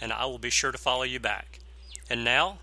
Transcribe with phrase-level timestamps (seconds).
[0.00, 1.60] and I will be sure to follow you back.
[2.10, 2.58] And now,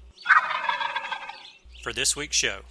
[1.83, 2.61] for this week's show.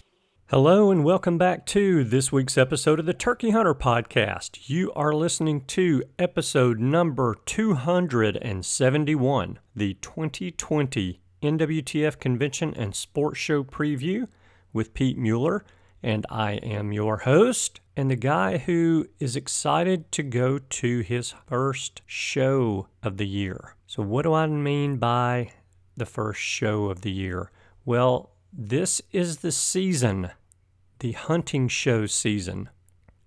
[0.48, 4.68] Hello, and welcome back to this week's episode of the Turkey Hunter Podcast.
[4.68, 14.28] You are listening to episode number 271, the 2020 NWTF Convention and Sports Show preview
[14.72, 15.64] with Pete Mueller,
[16.02, 21.34] and I am your host and the guy who is excited to go to his
[21.46, 23.76] first show of the year.
[23.94, 25.52] So, what do I mean by
[25.96, 27.52] the first show of the year?
[27.84, 30.30] Well, this is the season,
[30.98, 32.70] the hunting show season.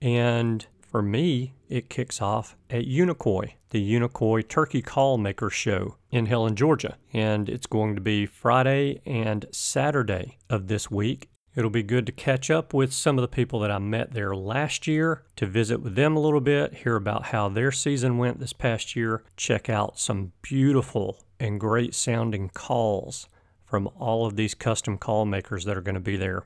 [0.01, 6.25] And for me, it kicks off at Unicoi, the Unicoi Turkey Call Maker Show in
[6.25, 6.97] Helen, Georgia.
[7.13, 11.29] And it's going to be Friday and Saturday of this week.
[11.57, 14.35] It'll be good to catch up with some of the people that I met there
[14.35, 18.39] last year, to visit with them a little bit, hear about how their season went
[18.39, 23.27] this past year, check out some beautiful and great sounding calls
[23.65, 26.43] from all of these custom call makers that are going to be there.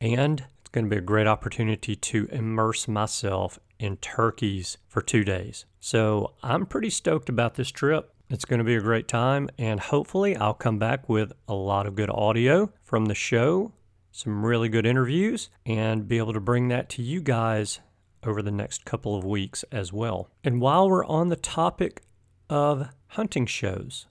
[0.00, 5.24] And it's going to be a great opportunity to immerse myself in turkeys for two
[5.24, 5.66] days.
[5.78, 8.14] So I'm pretty stoked about this trip.
[8.30, 11.86] It's going to be a great time, and hopefully, I'll come back with a lot
[11.86, 13.72] of good audio from the show,
[14.14, 17.80] some really good interviews, and be able to bring that to you guys
[18.22, 20.28] over the next couple of weeks as well.
[20.44, 22.00] And while we're on the topic
[22.48, 24.06] of hunting shows,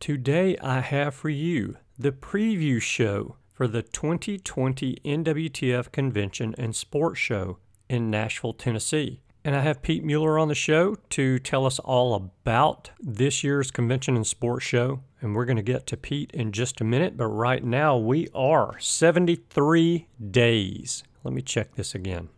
[0.00, 7.20] today I have for you the preview show for the 2020 NWTF Convention and Sports
[7.20, 9.20] Show in Nashville, Tennessee.
[9.44, 13.70] And I have Pete Mueller on the show to tell us all about this year's
[13.70, 15.02] convention and sports show.
[15.24, 17.16] And we're going to get to Pete in just a minute.
[17.16, 21.02] But right now, we are 73 days.
[21.24, 22.28] Let me check this again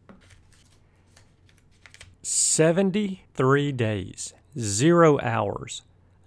[2.22, 5.82] 73 days, zero hours,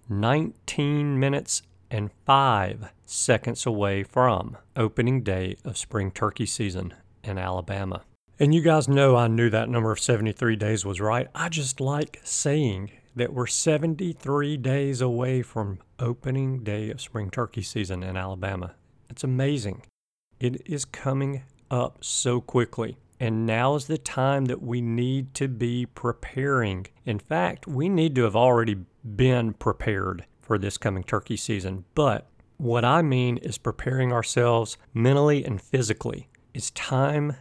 [0.09, 6.93] 19 minutes, and five seconds away from opening day of spring turkey season
[7.23, 8.01] in Alabama.
[8.37, 11.29] And you guys know I knew that number of 73 days was right.
[11.33, 17.61] I just like saying that we're 73 days away from opening day of spring turkey
[17.61, 18.75] season in Alabama.
[19.09, 19.83] It's amazing.
[20.39, 22.97] It is coming up so quickly.
[23.19, 26.87] And now is the time that we need to be preparing.
[27.05, 31.83] In fact, we need to have already been prepared for this coming turkey season.
[31.95, 36.29] But what I mean is preparing ourselves mentally and physically.
[36.53, 37.35] It's time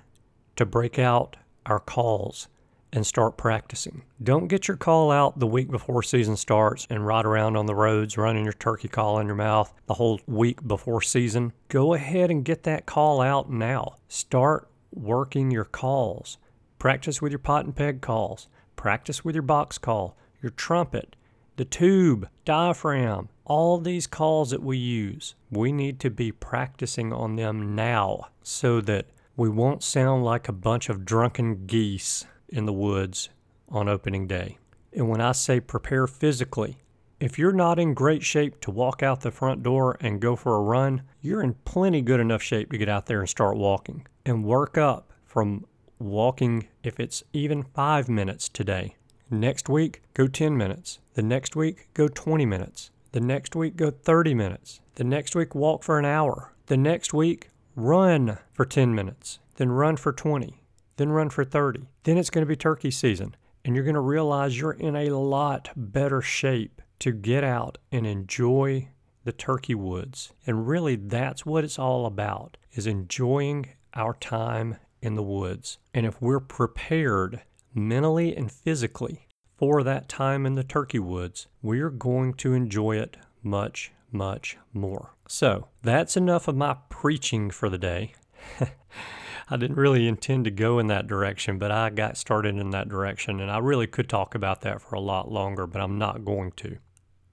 [0.56, 2.48] to break out our calls
[2.92, 4.02] and start practicing.
[4.22, 7.74] Don't get your call out the week before season starts and ride around on the
[7.74, 11.52] roads running your turkey call in your mouth the whole week before season.
[11.68, 13.96] Go ahead and get that call out now.
[14.08, 16.38] Start working your calls.
[16.78, 18.48] Practice with your pot and peg calls.
[18.76, 21.16] Practice with your box call, your trumpet,
[21.56, 25.34] the tube, diaphragm, all these calls that we use.
[25.50, 30.52] We need to be practicing on them now so that we won't sound like a
[30.52, 33.28] bunch of drunken geese in the woods
[33.68, 34.58] on opening day.
[34.92, 36.78] And when I say prepare physically,
[37.20, 40.56] if you're not in great shape to walk out the front door and go for
[40.56, 44.06] a run, you're in plenty good enough shape to get out there and start walking
[44.24, 45.66] and work up from
[45.98, 48.96] walking if it's even five minutes today.
[49.30, 51.00] Next week, go 10 minutes.
[51.14, 52.90] The next week, go 20 minutes.
[53.12, 54.80] The next week, go 30 minutes.
[54.94, 56.52] The next week, walk for an hour.
[56.66, 57.50] The next week,
[57.80, 60.60] Run for 10 minutes, then run for 20,
[60.98, 61.88] then run for 30.
[62.02, 63.34] Then it's going to be turkey season,
[63.64, 68.06] and you're going to realize you're in a lot better shape to get out and
[68.06, 68.88] enjoy
[69.24, 70.32] the turkey woods.
[70.46, 75.78] And really that's what it's all about is enjoying our time in the woods.
[75.94, 77.42] And if we're prepared
[77.74, 83.16] mentally and physically for that time in the turkey woods, we're going to enjoy it
[83.42, 85.14] much much more.
[85.28, 88.14] So that's enough of my preaching for the day.
[89.50, 92.90] I didn't really intend to go in that direction, but I got started in that
[92.90, 96.24] direction, and I really could talk about that for a lot longer, but I'm not
[96.24, 96.76] going to.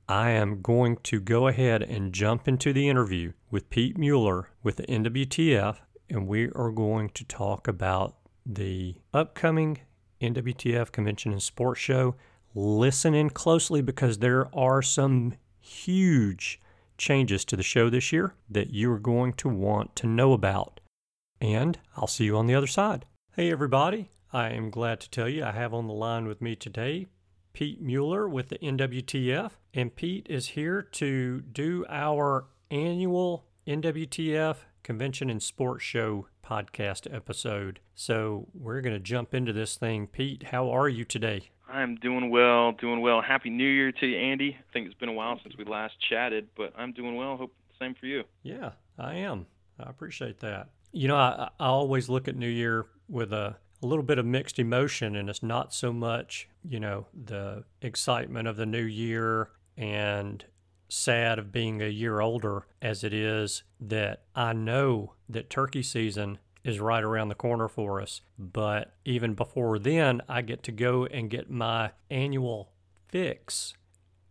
[0.07, 4.77] I am going to go ahead and jump into the interview with Pete Mueller with
[4.77, 5.77] the NWTF,
[6.09, 8.15] and we are going to talk about
[8.45, 9.79] the upcoming
[10.21, 12.15] NWTF Convention and Sports Show.
[12.53, 16.61] Listen in closely because there are some huge
[16.97, 20.79] changes to the show this year that you're going to want to know about
[21.41, 23.05] and I'll see you on the other side.
[23.35, 24.11] Hey, everybody.
[24.31, 27.07] I am glad to tell you I have on the line with me today
[27.53, 29.51] Pete Mueller with the NWTF.
[29.73, 37.79] And Pete is here to do our annual NWTF Convention and Sports Show podcast episode.
[37.93, 40.07] So we're going to jump into this thing.
[40.07, 41.49] Pete, how are you today?
[41.67, 43.21] I'm doing well, doing well.
[43.21, 44.57] Happy New Year to you, Andy.
[44.59, 47.37] I think it's been a while since we last chatted, but I'm doing well.
[47.37, 48.23] Hope the same for you.
[48.43, 49.47] Yeah, I am.
[49.79, 50.69] I appreciate that.
[50.95, 54.25] You know, I, I always look at New Year with a, a little bit of
[54.25, 59.49] mixed emotion, and it's not so much, you know, the excitement of the new year
[59.75, 60.45] and
[60.87, 66.37] sad of being a year older as it is that I know that turkey season
[66.63, 68.21] is right around the corner for us.
[68.39, 72.71] But even before then, I get to go and get my annual
[73.09, 73.73] fix,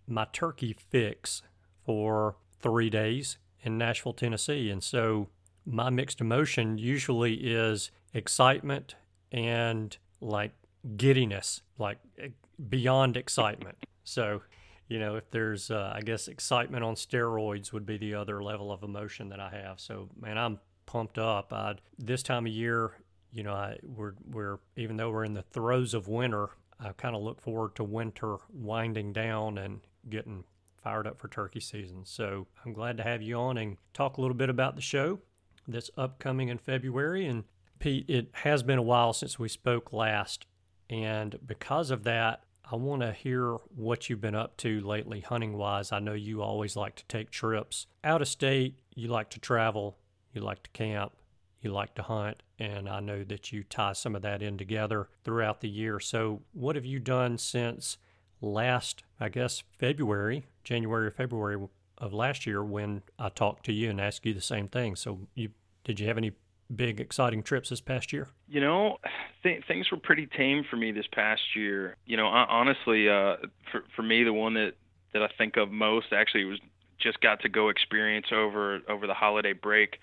[0.09, 1.43] my turkey fix
[1.85, 4.71] for three days in Nashville, Tennessee.
[4.71, 5.29] And so
[5.67, 8.95] my mixed emotion usually is excitement
[9.33, 10.53] and like
[10.97, 12.29] giddiness, like eh,
[12.69, 13.77] beyond excitement.
[14.05, 14.43] So,
[14.89, 18.71] you know, if there's, uh, I guess, excitement on steroids would be the other level
[18.71, 19.81] of emotion that I have.
[19.81, 21.53] So, man, I'm pumped up.
[21.53, 22.93] I this time of year,
[23.33, 27.17] you know, I we're we're even though we're in the throes of winter, I kind
[27.17, 30.45] of look forward to winter winding down and getting
[30.83, 32.05] fired up for turkey season.
[32.05, 35.21] So I'm glad to have you on and talk a little bit about the show
[35.67, 37.27] that's upcoming in February.
[37.27, 37.45] And
[37.79, 40.47] Pete, it has been a while since we spoke last.
[40.91, 45.57] And because of that, I want to hear what you've been up to lately, hunting
[45.57, 45.93] wise.
[45.93, 49.99] I know you always like to take trips out of state, you like to travel,
[50.33, 51.13] you like to camp,
[51.61, 55.09] you like to hunt, and I know that you tie some of that in together
[55.25, 56.01] throughout the year.
[56.01, 57.99] So, what have you done since
[58.41, 61.59] last, I guess, February, January or February
[61.99, 64.97] of last year when I talked to you and asked you the same thing.
[64.97, 65.51] So, you
[65.85, 66.33] did you have any
[66.75, 68.29] big exciting trips this past year?
[68.49, 68.99] You know,
[69.43, 71.97] th- things were pretty tame for me this past year.
[72.07, 73.37] You know, honestly, uh,
[73.71, 74.75] for for me, the one that
[75.13, 76.59] that I think of most actually was
[76.99, 79.99] just got to go experience over over the holiday break.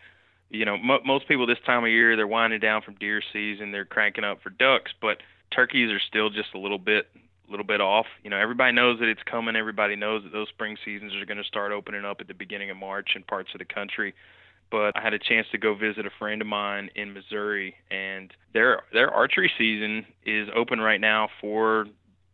[0.50, 3.72] You know, mo- most people this time of year they're winding down from deer season,
[3.72, 5.18] they're cranking up for ducks, but
[5.54, 7.08] turkeys are still just a little bit
[7.52, 8.06] little bit off.
[8.24, 9.56] You know, everybody knows that it's coming.
[9.56, 12.70] Everybody knows that those spring seasons are going to start opening up at the beginning
[12.70, 14.14] of March in parts of the country.
[14.72, 18.34] But I had a chance to go visit a friend of mine in Missouri, and
[18.54, 21.88] their their archery season is open right now for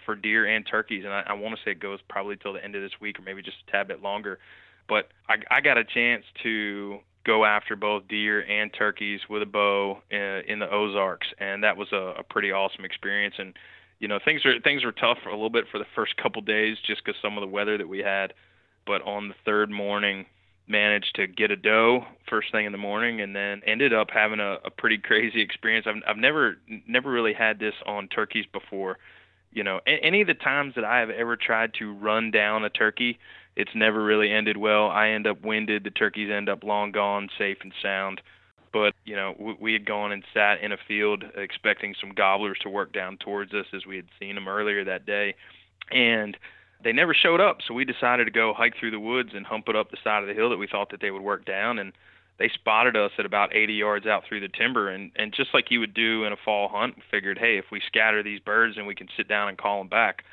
[0.06, 2.64] for deer and turkeys, and I, I want to say it goes probably till the
[2.64, 4.40] end of this week or maybe just a tad bit longer.
[4.88, 9.46] But I, I got a chance to go after both deer and turkeys with a
[9.46, 13.36] bow in, uh, in the Ozarks, and that was a, a pretty awesome experience.
[13.38, 13.54] And
[14.00, 16.78] you know things are things were tough a little bit for the first couple days
[16.86, 18.34] just because some of the weather that we had
[18.86, 20.26] but on the third morning
[20.68, 24.40] managed to get a doe first thing in the morning and then ended up having
[24.40, 25.86] a, a pretty crazy experience.
[25.88, 28.98] I've, I've never never really had this on turkeys before.
[29.52, 32.64] You know a, any of the times that i have ever tried to run down
[32.66, 33.18] a turkey
[33.58, 34.88] it's never really ended well.
[34.88, 35.84] I end up winded.
[35.84, 38.22] The turkeys end up long gone safe and sound
[38.78, 42.58] but you know we, we had gone and sat in a field expecting some gobblers
[42.62, 45.36] to work down towards us as we had seen them earlier that day
[45.92, 46.38] and
[46.84, 49.68] they never showed up so we decided to go hike through the woods and hump
[49.68, 51.80] it up the side of the hill that we thought that they would work down
[51.80, 51.94] and
[52.40, 55.72] they spotted us at about 80 yards out through the timber and and just like
[55.72, 58.86] you would do in a fall hunt figured hey if we scatter these birds and
[58.86, 60.24] we can sit down and call them back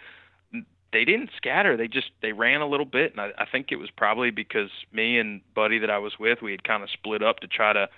[0.95, 1.77] they didn't scatter.
[1.77, 4.71] They just they ran a little bit, and I, I think it was probably because
[4.93, 7.73] me and Buddy that I was with, we had kind of split up to try
[7.73, 7.89] to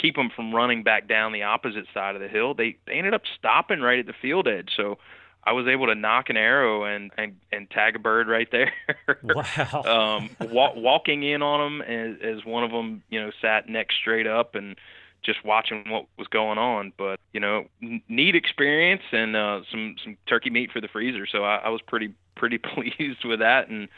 [0.00, 2.54] keep them from running back down the opposite side of the hill.
[2.54, 4.70] They they ended up stopping right at the field edge.
[4.76, 4.98] So
[5.42, 8.72] I was able to nock an arrow and and, and tag a bird right there.
[9.22, 10.18] wow.
[10.40, 13.88] um, wa- walking in on them as, as one of them, you know, sat neck
[13.92, 14.76] straight up and
[15.22, 16.92] just watching what was going on.
[16.96, 21.26] But you know, n- neat experience and uh, some some turkey meat for the freezer.
[21.26, 23.88] So I, I was pretty pretty pleased with that and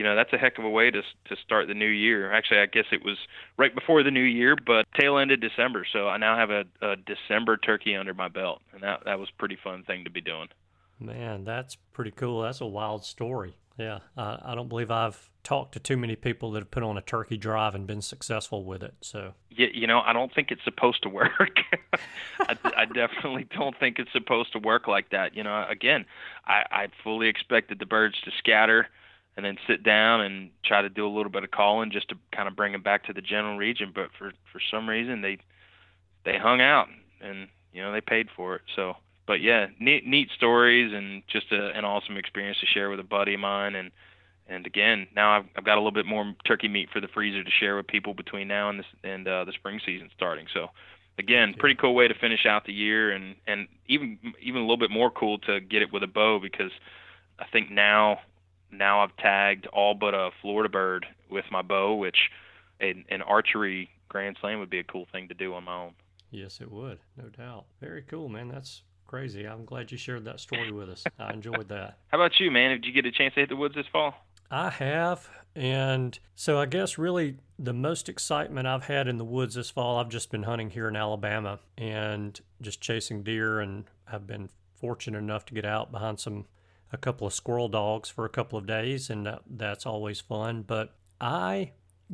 [0.00, 2.32] you know that's a heck of a way to to start the new year.
[2.32, 3.18] Actually, I guess it was
[3.58, 6.96] right before the new year, but tail ended December, so I now have a, a
[6.96, 10.22] December turkey under my belt, and that that was a pretty fun thing to be
[10.22, 10.48] doing.
[10.98, 12.40] Man, that's pretty cool.
[12.40, 13.58] That's a wild story.
[13.76, 16.96] Yeah, uh, I don't believe I've talked to too many people that have put on
[16.96, 18.94] a turkey drive and been successful with it.
[19.02, 21.60] So, yeah, you know, I don't think it's supposed to work.
[22.40, 25.36] I, I definitely don't think it's supposed to work like that.
[25.36, 26.06] You know, again,
[26.46, 28.88] I, I fully expected the birds to scatter
[29.40, 32.14] and then sit down and try to do a little bit of calling just to
[32.30, 33.90] kind of bring them back to the general region.
[33.94, 35.38] But for for some reason, they
[36.26, 36.88] they hung out
[37.22, 38.62] and you know they paid for it.
[38.76, 43.00] So but yeah, neat neat stories and just a, an awesome experience to share with
[43.00, 43.74] a buddy of mine.
[43.76, 43.90] And
[44.46, 47.42] and again, now I've, I've got a little bit more turkey meat for the freezer
[47.42, 50.48] to share with people between now and this and uh, the spring season starting.
[50.52, 50.66] So
[51.18, 54.76] again, pretty cool way to finish out the year, and and even even a little
[54.76, 56.72] bit more cool to get it with a bow because
[57.38, 58.18] I think now
[58.72, 62.30] now I've tagged all but a Florida bird with my bow, which
[62.80, 65.92] an, an archery grand slam would be a cool thing to do on my own.
[66.30, 67.64] Yes, it would, no doubt.
[67.80, 68.48] Very cool, man.
[68.48, 69.44] That's crazy.
[69.44, 71.04] I'm glad you shared that story with us.
[71.18, 71.98] I enjoyed that.
[72.08, 72.70] How about you, man?
[72.70, 74.14] Did you get a chance to hit the woods this fall?
[74.50, 75.28] I have.
[75.54, 79.98] And so I guess really the most excitement I've had in the woods this fall,
[79.98, 83.58] I've just been hunting here in Alabama and just chasing deer.
[83.60, 86.46] And I've been fortunate enough to get out behind some,
[86.92, 89.10] a couple of squirrel dogs for a couple of days.
[89.10, 90.62] And that, that's always fun.
[90.62, 91.72] But I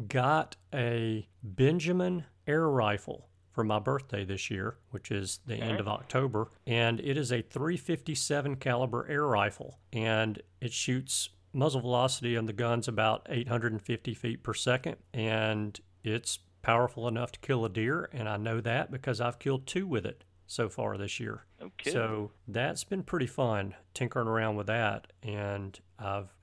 [0.08, 5.88] got a Benjamin air rifle for my birthday this year, which is the end of
[5.88, 12.44] October, and it is a 357 caliber air rifle, and it shoots muzzle velocity on
[12.44, 18.10] the guns about 850 feet per second, and it's powerful enough to kill a deer,
[18.12, 21.45] and I know that because I've killed two with it so far this year.
[21.62, 21.90] Okay.
[21.90, 26.34] So that's been pretty fun tinkering around with that, and I've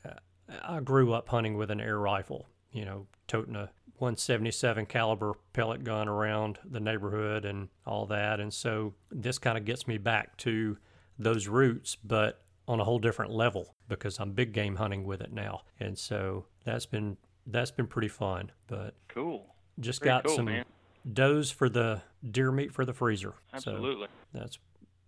[0.64, 5.84] I grew up hunting with an air rifle, you know, toting a 177 caliber pellet
[5.84, 8.40] gun around the neighborhood and all that.
[8.40, 10.78] And so this kind of gets me back to
[11.18, 15.32] those roots, but on a whole different level because I'm big game hunting with it
[15.32, 15.62] now.
[15.80, 18.52] And so that's been that's been pretty fun.
[18.68, 19.56] But cool.
[19.80, 20.66] Just got cool, some man.
[21.12, 23.34] does for the deer meat for the freezer.
[23.54, 24.08] Absolutely.
[24.08, 24.58] So that's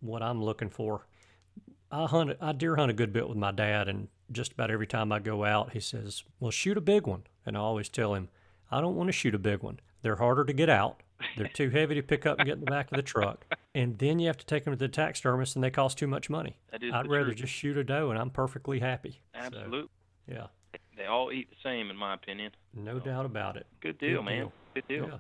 [0.06, 1.08] what I'm looking for.
[1.92, 4.88] I hunt I deer hunt a good bit with my dad and just about every
[4.88, 8.16] time I go out he says, "Well, shoot a big one." And I always tell
[8.16, 8.30] him,
[8.72, 9.80] I don't want to shoot a big one.
[10.02, 11.04] They're harder to get out.
[11.38, 13.46] They're too heavy to pick up and get in the back of the truck.
[13.74, 16.30] And then you have to take them to the taxidermist and they cost too much
[16.30, 16.58] money.
[16.74, 17.38] I'd rather truth.
[17.38, 19.22] just shoot a doe and I'm perfectly happy.
[19.34, 19.82] Absolutely.
[19.82, 20.48] So, yeah.
[20.98, 22.52] They all eat the same, in my opinion.
[22.74, 23.68] No so, doubt about it.
[23.82, 24.38] Good deal, good man.
[24.38, 24.54] Deal.
[24.74, 25.08] Good deal.
[25.08, 25.18] Yeah.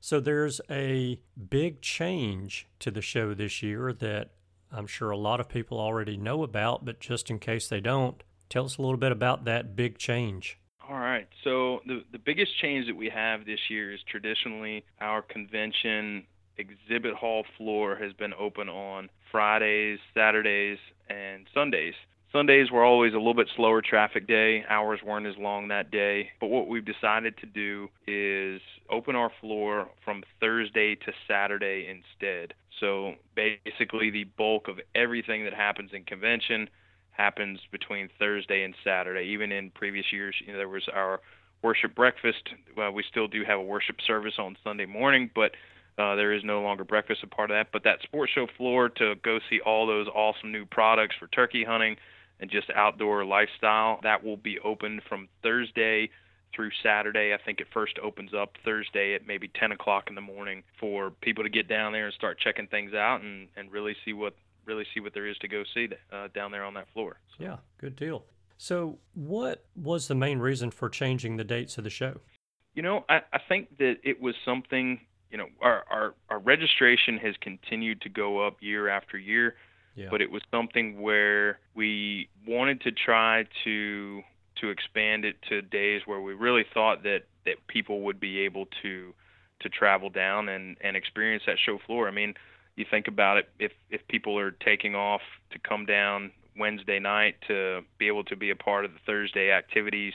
[0.00, 4.30] So there's a big change to the show this year that
[4.70, 8.22] I'm sure a lot of people already know about, but just in case they don't,
[8.48, 10.58] tell us a little bit about that big change.
[10.88, 11.28] All right.
[11.44, 16.24] So the the biggest change that we have this year is traditionally our convention
[16.56, 20.78] exhibit hall floor has been open on Fridays, Saturdays,
[21.08, 21.94] and Sundays.
[22.32, 24.62] Sundays were always a little bit slower traffic day.
[24.68, 26.28] Hours weren't as long that day.
[26.40, 32.52] But what we've decided to do is open our floor from Thursday to Saturday instead.
[32.80, 36.68] So basically, the bulk of everything that happens in convention
[37.12, 39.28] happens between Thursday and Saturday.
[39.28, 41.20] Even in previous years, you know, there was our
[41.62, 42.50] worship breakfast.
[42.76, 45.52] Well, we still do have a worship service on Sunday morning, but
[45.96, 47.72] uh, there is no longer breakfast a part of that.
[47.72, 51.64] But that sports show floor to go see all those awesome new products for turkey
[51.64, 51.96] hunting
[52.40, 56.10] and just outdoor lifestyle, that will be open from Thursday
[56.54, 57.34] through Saturday.
[57.34, 61.10] I think it first opens up Thursday at maybe 10 o'clock in the morning for
[61.10, 64.34] people to get down there and start checking things out and, and really see what
[64.66, 67.16] really see what there is to go see uh, down there on that floor.
[67.36, 67.44] So.
[67.44, 68.24] Yeah, good deal.
[68.58, 72.20] So, what was the main reason for changing the dates of the show?
[72.74, 75.00] You know, I, I think that it was something.
[75.30, 79.54] You know, our, our our registration has continued to go up year after year,
[79.98, 80.08] yeah.
[80.10, 84.22] but it was something where we wanted to try to
[84.60, 88.66] to expand it to days where we really thought that that people would be able
[88.82, 89.12] to
[89.60, 92.08] to travel down and and experience that show floor.
[92.08, 92.34] I mean,
[92.76, 97.36] you think about it, if if people are taking off to come down Wednesday night
[97.48, 100.14] to be able to be a part of the Thursday activities,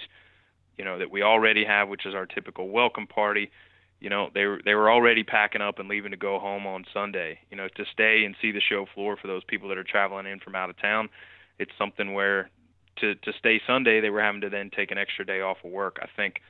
[0.78, 3.52] you know that we already have, which is our typical welcome party.
[4.04, 6.84] You know they were they were already packing up and leaving to go home on
[6.94, 7.40] Sunday.
[7.50, 10.28] You know to stay and see the show floor for those people that are traveling
[10.28, 11.08] in from out of town.
[11.58, 12.50] It's something where
[12.98, 15.72] to to stay Sunday they were having to then take an extra day off of
[15.72, 16.00] work.
[16.02, 16.42] I think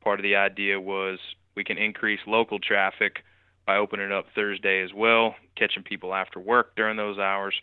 [0.00, 1.18] part of the idea was
[1.54, 3.18] we can increase local traffic
[3.66, 7.54] by opening it up Thursday as well, catching people after work during those hours,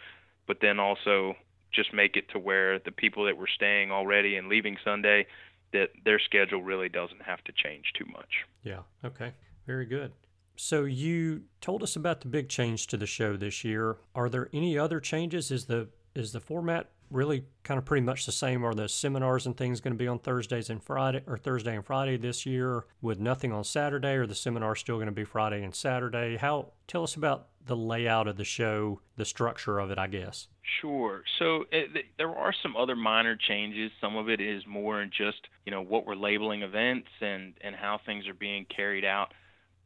[0.46, 1.34] but then also
[1.74, 5.26] just make it to where the people that were staying already and leaving Sunday
[5.74, 8.46] that their schedule really doesn't have to change too much.
[8.64, 9.34] Yeah, okay.
[9.68, 10.12] Very good.
[10.56, 13.98] So you told us about the big change to the show this year.
[14.14, 15.52] Are there any other changes?
[15.52, 18.66] Is the is the format really kind of pretty much the same?
[18.66, 21.86] Are the seminars and things going to be on Thursdays and Friday, or Thursday and
[21.86, 25.64] Friday this year, with nothing on Saturday, or the seminar still going to be Friday
[25.64, 26.38] and Saturday?
[26.38, 30.48] How tell us about the layout of the show, the structure of it, I guess.
[30.82, 31.24] Sure.
[31.38, 33.92] So it, there are some other minor changes.
[34.02, 37.76] Some of it is more in just you know what we're labeling events and and
[37.76, 39.34] how things are being carried out.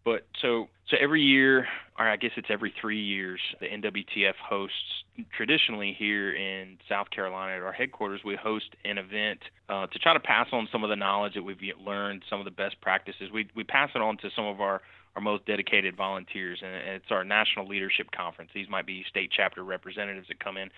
[0.05, 1.65] But so so every year,
[1.97, 5.03] or I guess it's every three years, the NWTF hosts
[5.35, 8.21] traditionally here in South Carolina at our headquarters.
[8.25, 11.43] We host an event uh, to try to pass on some of the knowledge that
[11.43, 13.31] we've learned, some of the best practices.
[13.33, 14.81] We we pass it on to some of our
[15.15, 18.51] our most dedicated volunteers, and it's our national leadership conference.
[18.53, 20.69] These might be state chapter representatives that come in.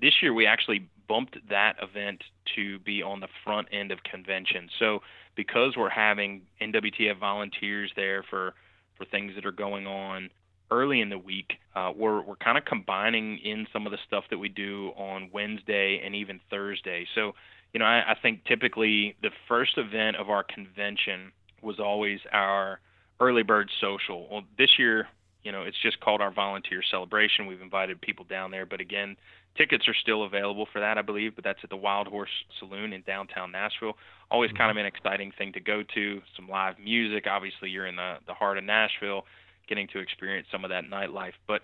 [0.00, 2.22] This year, we actually bumped that event
[2.54, 4.68] to be on the front end of convention.
[4.78, 5.00] So,
[5.34, 8.54] because we're having NWTF volunteers there for
[8.98, 10.28] for things that are going on
[10.70, 14.24] early in the week, uh, we're we're kind of combining in some of the stuff
[14.30, 17.06] that we do on Wednesday and even Thursday.
[17.14, 17.32] So,
[17.72, 22.80] you know, I, I think typically the first event of our convention was always our
[23.20, 24.28] early bird social.
[24.30, 25.08] Well, this year,
[25.42, 27.46] you know, it's just called our volunteer celebration.
[27.46, 29.16] We've invited people down there, but again,
[29.58, 31.34] tickets are still available for that, I believe.
[31.34, 33.98] But that's at the Wild Horse Saloon in downtown Nashville.
[34.30, 34.86] Always kind of mm-hmm.
[34.86, 36.22] an exciting thing to go to.
[36.36, 37.26] Some live music.
[37.28, 39.24] Obviously, you're in the the heart of Nashville,
[39.68, 41.34] getting to experience some of that nightlife.
[41.46, 41.62] But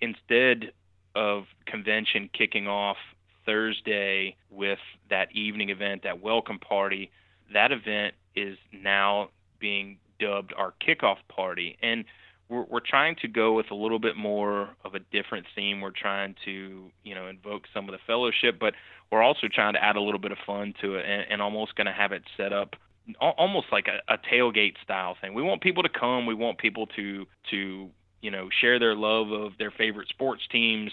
[0.00, 0.72] instead
[1.14, 2.98] of convention kicking off
[3.46, 7.10] Thursday with that evening event, that welcome party,
[7.54, 11.78] that event is now being dubbed our kickoff party.
[11.82, 12.04] And
[12.48, 15.80] we're, we're trying to go with a little bit more of a different theme.
[15.80, 18.74] We're trying to, you know, invoke some of the fellowship, but
[19.10, 21.74] we're also trying to add a little bit of fun to it and, and almost
[21.76, 22.76] going to have it set up
[23.20, 25.34] almost like a, a tailgate style thing.
[25.34, 26.26] We want people to come.
[26.26, 30.90] We want people to to you know share their love of their favorite sports teams,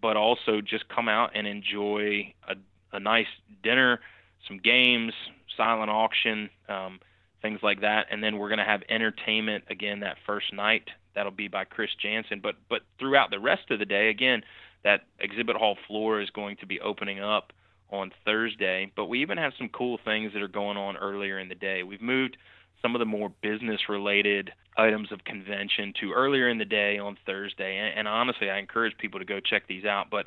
[0.00, 2.54] but also just come out and enjoy a,
[2.92, 3.26] a nice
[3.62, 4.00] dinner,
[4.46, 5.12] some games,
[5.56, 6.50] silent auction.
[6.68, 7.00] Um,
[7.42, 8.06] things like that.
[8.10, 10.88] And then we're going to have entertainment again that first night.
[11.14, 12.40] That'll be by Chris Janson.
[12.42, 14.42] But but throughout the rest of the day, again,
[14.84, 17.52] that exhibit hall floor is going to be opening up
[17.90, 18.90] on Thursday.
[18.94, 21.82] But we even have some cool things that are going on earlier in the day.
[21.82, 22.36] We've moved
[22.82, 27.18] some of the more business related items of convention to earlier in the day on
[27.26, 27.76] Thursday.
[27.76, 30.06] And, and honestly, I encourage people to go check these out.
[30.10, 30.26] But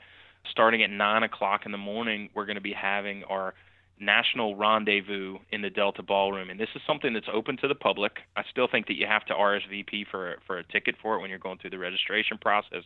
[0.52, 3.54] starting at nine o'clock in the morning, we're going to be having our
[4.00, 8.20] national rendezvous in the Delta Ballroom, and this is something that's open to the public.
[8.36, 11.30] I still think that you have to RSVP for for a ticket for it when
[11.30, 12.84] you're going through the registration process.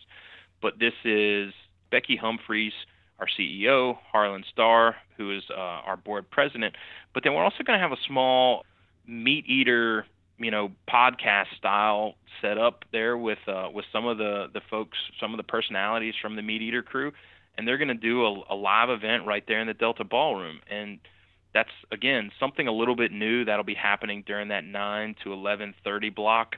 [0.62, 1.54] But this is
[1.92, 2.74] Becky Humphries,
[3.20, 6.76] our CEO, Harlan Starr, who is uh, our board president.
[7.14, 8.66] But then we're also going to have a small
[9.10, 10.04] MeatEater,
[10.38, 14.98] you know, podcast style set up there with uh, with some of the the folks,
[15.20, 17.12] some of the personalities from the MeatEater crew
[17.58, 20.60] and they're going to do a, a live event right there in the Delta Ballroom.
[20.70, 21.00] And
[21.54, 26.14] that's again something a little bit new that'll be happening during that 9 to 11:30
[26.14, 26.56] block.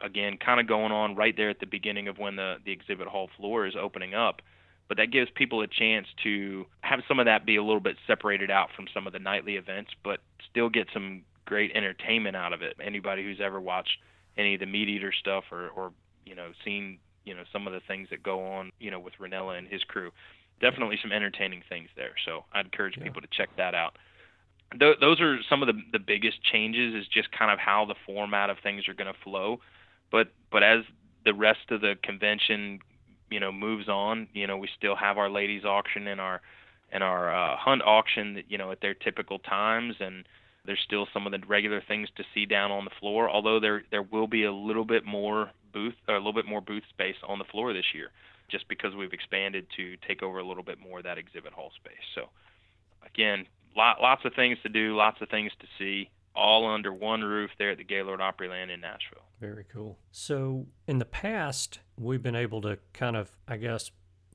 [0.00, 3.08] Again, kind of going on right there at the beginning of when the the exhibit
[3.08, 4.42] hall floor is opening up.
[4.88, 7.96] But that gives people a chance to have some of that be a little bit
[8.06, 12.52] separated out from some of the nightly events, but still get some great entertainment out
[12.52, 12.76] of it.
[12.80, 13.98] Anybody who's ever watched
[14.36, 15.92] any of the MeatEater stuff or, or
[16.24, 19.14] you know seen you know some of the things that go on you know with
[19.20, 20.10] Rinella and his crew.
[20.58, 22.14] Definitely some entertaining things there.
[22.24, 23.04] So I'd encourage yeah.
[23.04, 23.98] people to check that out.
[24.78, 26.94] Th- those are some of the the biggest changes.
[26.94, 29.60] Is just kind of how the format of things are going to flow.
[30.10, 30.84] But but as
[31.26, 32.78] the rest of the convention
[33.30, 36.40] you know moves on, you know we still have our ladies auction and our
[36.92, 40.26] and our uh, hunt auction that you know at their typical times and
[40.64, 43.82] there's still some of the regular things to see down on the floor although there
[43.90, 47.38] there will be a little bit more booth, a little bit more booth space on
[47.38, 48.08] the floor this year,
[48.48, 51.70] just because we've expanded to take over a little bit more of that exhibit hall
[51.76, 52.06] space.
[52.14, 52.30] So,
[53.06, 53.44] again,
[53.76, 57.50] lot, lots of things to do, lots of things to see, all under one roof
[57.58, 59.26] there at the Gaylord Opryland in Nashville.
[59.38, 59.98] Very cool.
[60.10, 63.90] So, in the past, we've been able to kind of, I guess,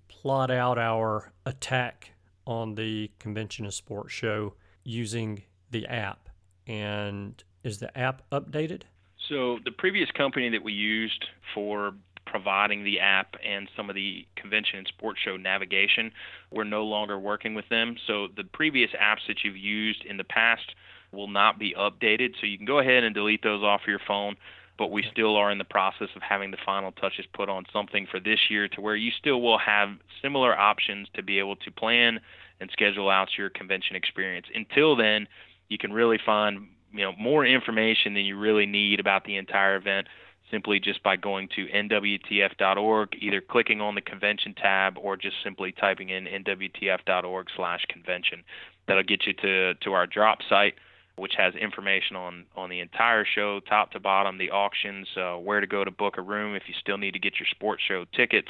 [0.07, 2.11] plot out our attack
[2.45, 6.29] on the convention and sports show using the app.
[6.67, 8.83] And is the app updated?
[9.31, 11.93] So the previous company that we used for
[12.25, 16.11] providing the app and some of the convention and sports show navigation,
[16.51, 17.95] we're no longer working with them.
[18.07, 20.75] So the previous apps that you've used in the past
[21.13, 22.33] will not be updated.
[22.41, 24.35] So you can go ahead and delete those off your phone.
[24.77, 28.07] But we still are in the process of having the final touches put on something
[28.09, 29.89] for this year to where you still will have
[30.21, 32.19] similar options to be able to plan
[32.59, 34.47] and schedule out your convention experience.
[34.53, 35.27] Until then,
[35.69, 39.75] you can really find you know more information than you really need about the entire
[39.75, 40.07] event
[40.51, 45.71] simply just by going to nwtf.org, either clicking on the convention tab or just simply
[45.71, 48.43] typing in nwtf.org/convention.
[48.87, 50.75] That'll get you to to our drop site,
[51.15, 55.61] which has information on on the entire show, top to bottom, the auctions, uh, where
[55.61, 58.05] to go to book a room if you still need to get your sports show
[58.13, 58.49] tickets,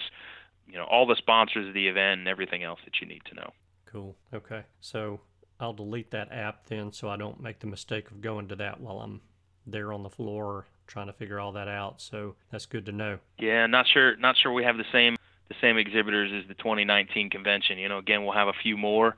[0.67, 3.35] you know, all the sponsors of the event and everything else that you need to
[3.35, 3.53] know.
[3.91, 4.15] Cool.
[4.33, 4.63] Okay.
[4.79, 5.19] So
[5.61, 8.81] I'll delete that app then so I don't make the mistake of going to that
[8.81, 9.21] while I'm
[9.65, 12.01] there on the floor trying to figure all that out.
[12.01, 13.19] So that's good to know.
[13.39, 15.15] Yeah, not sure not sure we have the same
[15.47, 17.77] the same exhibitors as the 2019 convention.
[17.77, 19.15] You know, again, we'll have a few more,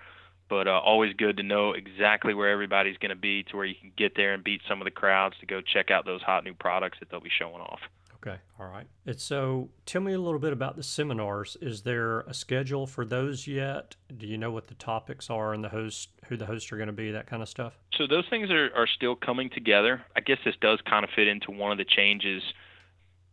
[0.50, 3.76] but uh, always good to know exactly where everybody's going to be to where you
[3.80, 6.44] can get there and beat some of the crowds to go check out those hot
[6.44, 7.80] new products that they'll be showing off.
[8.26, 8.38] Okay.
[8.58, 8.88] All right.
[9.06, 11.58] And so tell me a little bit about the seminars.
[11.60, 13.98] Is there a schedule for those yet?
[14.18, 16.88] Do you know what the topics are and the host, who the hosts are going
[16.88, 17.78] to be, that kind of stuff?
[17.98, 20.04] So those things are, are still coming together.
[20.16, 22.42] I guess this does kind of fit into one of the changes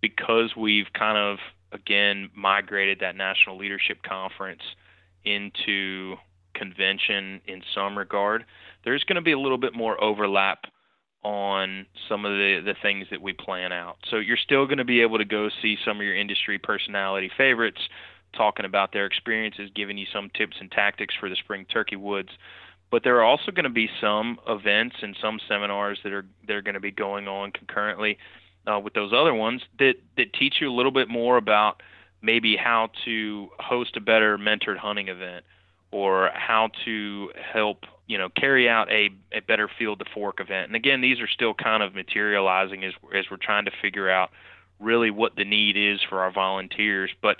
[0.01, 1.39] because we've kind of,
[1.71, 4.63] again, migrated that National Leadership Conference
[5.25, 6.17] into
[6.55, 8.45] convention in some regard.
[8.85, 10.65] There's going to be a little bit more overlap
[11.23, 13.99] on some of the, the things that we plan out.
[14.11, 17.31] So you're still going to be able to go see some of your industry personality
[17.37, 17.81] favorites
[18.37, 22.31] talking about their experiences, giving you some tips and tactics for the spring turkey woods.
[22.91, 26.55] But there are also going to be some events and some seminars that are that
[26.55, 28.19] are going to be going on concurrently
[28.67, 31.83] uh, with those other ones that that teach you a little bit more about
[32.23, 35.45] maybe how to host a better mentored hunting event
[35.91, 40.69] or how to help you know carry out a, a better field to fork event.
[40.69, 44.31] And again these are still kind of materializing as as we're trying to figure out
[44.79, 47.11] really what the need is for our volunteers.
[47.23, 47.37] But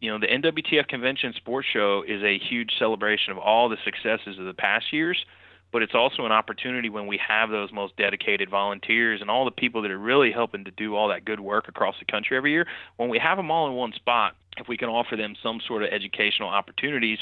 [0.00, 4.38] you know the NWTF convention sports show is a huge celebration of all the successes
[4.38, 5.24] of the past years
[5.72, 9.50] but it's also an opportunity when we have those most dedicated volunteers and all the
[9.50, 12.52] people that are really helping to do all that good work across the country every
[12.52, 12.64] year.
[12.96, 15.82] When we have them all in one spot if we can offer them some sort
[15.82, 17.18] of educational opportunities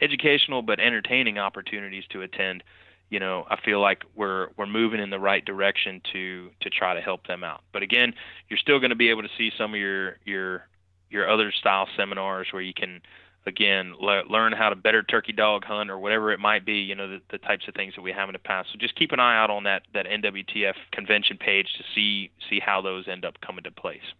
[0.00, 2.62] educational but entertaining opportunities to attend,
[3.10, 6.94] you know, I feel like we're we're moving in the right direction to to try
[6.94, 7.62] to help them out.
[7.72, 8.14] But again,
[8.48, 10.66] you're still going to be able to see some of your your
[11.10, 13.00] your other style seminars where you can
[13.46, 16.94] again le- learn how to better turkey dog hunt or whatever it might be you
[16.94, 19.12] know the, the types of things that we have in the past so just keep
[19.12, 23.24] an eye out on that that nwtf convention page to see see how those end
[23.24, 24.14] up coming to place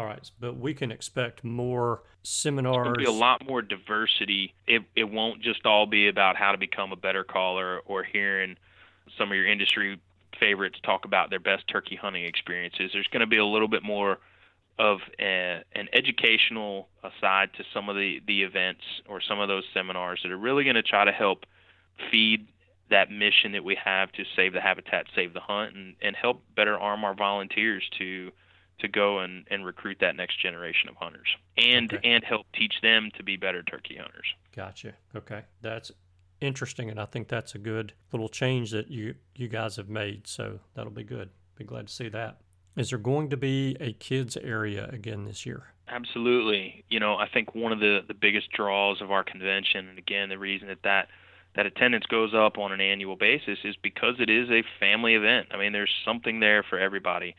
[0.00, 2.84] all right, but we can expect more seminars.
[2.84, 4.54] There'll be a lot more diversity.
[4.66, 8.56] It it won't just all be about how to become a better caller or hearing
[9.18, 10.00] some of your industry
[10.38, 12.92] favorites talk about their best turkey hunting experiences.
[12.94, 14.18] There's going to be a little bit more
[14.78, 16.88] of a, an educational
[17.20, 20.64] side to some of the the events or some of those seminars that are really
[20.64, 21.44] going to try to help
[22.10, 22.48] feed
[22.88, 26.42] that mission that we have to save the habitat, save the hunt, and, and help
[26.56, 28.32] better arm our volunteers to
[28.80, 32.08] to go and, and recruit that next generation of hunters and okay.
[32.08, 34.26] and help teach them to be better turkey hunters.
[34.54, 34.94] Gotcha.
[35.14, 35.42] Okay.
[35.62, 35.90] That's
[36.40, 40.26] interesting and I think that's a good little change that you you guys have made.
[40.26, 41.30] So that'll be good.
[41.56, 42.40] Be glad to see that.
[42.76, 45.64] Is there going to be a kids area again this year?
[45.88, 46.84] Absolutely.
[46.88, 50.28] You know, I think one of the the biggest draws of our convention and again
[50.28, 51.08] the reason that that
[51.56, 55.48] that attendance goes up on an annual basis is because it is a family event.
[55.50, 57.34] I mean, there's something there for everybody.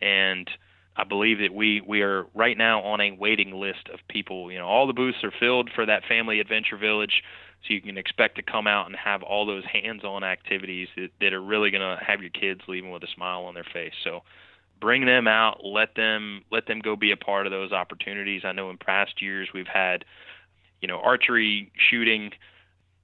[0.00, 0.48] And
[0.96, 4.50] I believe that we we are right now on a waiting list of people.
[4.50, 7.22] You know, all the booths are filled for that family adventure village,
[7.62, 11.32] so you can expect to come out and have all those hands-on activities that, that
[11.32, 13.92] are really going to have your kids leaving with a smile on their face.
[14.04, 14.22] So
[14.80, 18.42] bring them out, let them let them go be a part of those opportunities.
[18.44, 20.04] I know in past years we've had,
[20.80, 22.30] you know, archery shooting.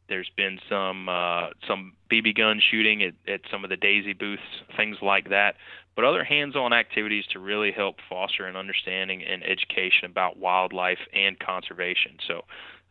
[0.08, 4.42] There's been some uh, some BB gun shooting at, at some of the Daisy booths,
[4.76, 5.56] things like that
[5.94, 11.38] but other hands-on activities to really help foster an understanding and education about wildlife and
[11.38, 12.16] conservation.
[12.26, 12.42] So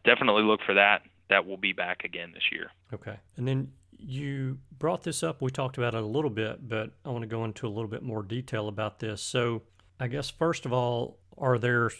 [0.04, 1.02] definitely look for that.
[1.30, 2.72] That will be back again this year.
[2.94, 3.18] Okay.
[3.38, 5.42] And then you brought this up.
[5.42, 7.90] We talked about it a little bit, but I want to go into a little
[7.90, 9.22] bit more detail about this.
[9.22, 9.64] So,
[10.00, 11.92] I guess first of all, are there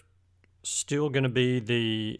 [0.64, 2.20] still going to be the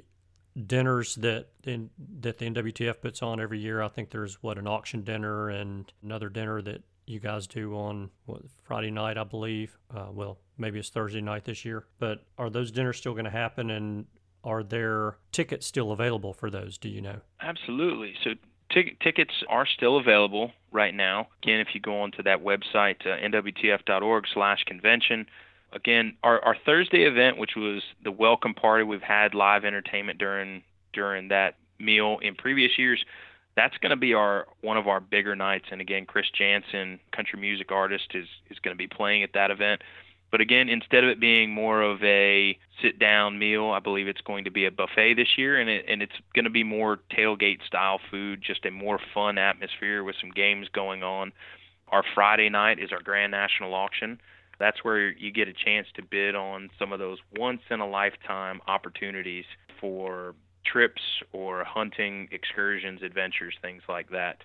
[0.68, 1.90] dinners that in,
[2.20, 3.82] that the NWTF puts on every year?
[3.82, 8.10] I think there's what an auction dinner and another dinner that you guys do on
[8.26, 9.78] what, Friday night, I believe.
[9.96, 11.86] Uh, well, maybe it's Thursday night this year.
[12.00, 13.70] But are those dinners still going to happen?
[13.70, 14.08] And
[14.44, 16.78] are there tickets still available for those?
[16.78, 17.22] Do you know?
[17.42, 18.16] Absolutely.
[18.24, 18.32] So
[18.72, 21.28] t- tickets are still available right now.
[21.44, 25.28] Again, if you go onto that website, uh, nwtf.org/convention.
[25.74, 30.64] Again, our, our Thursday event, which was the welcome party, we've had live entertainment during
[30.94, 33.02] during that meal in previous years
[33.56, 35.66] that's going to be our one of our bigger nights.
[35.72, 39.52] And again, Chris Janson, country music artist, is is going to be playing at that
[39.52, 39.82] event.
[40.32, 44.22] But again, instead of it being more of a sit down meal, I believe it's
[44.22, 47.00] going to be a buffet this year, and it, and it's going to be more
[47.12, 51.34] tailgate style food, just a more fun atmosphere with some games going on.
[51.90, 54.22] Our Friday night is our Grand National Auction.
[54.58, 57.90] That's where you get a chance to bid on some of those once in a
[57.90, 59.46] lifetime opportunities
[59.82, 60.34] for
[60.66, 61.02] trips
[61.34, 64.44] or hunting excursions, adventures, things like that.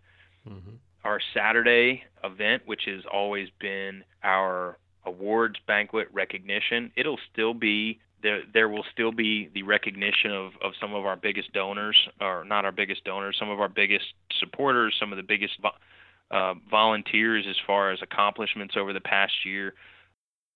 [0.49, 0.77] Mm-hmm.
[1.05, 8.43] Our Saturday event, which has always been our awards banquet recognition, it'll still be there.
[8.53, 12.65] There will still be the recognition of, of some of our biggest donors, or not
[12.65, 14.07] our biggest donors, some of our biggest
[14.41, 15.55] supporters, some of the biggest
[16.31, 19.75] uh, volunteers as far as accomplishments over the past year.